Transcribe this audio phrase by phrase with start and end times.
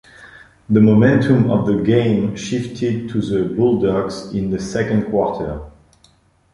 [0.67, 5.61] The momentum of the game shifted to the Bulldogs in the second quarter.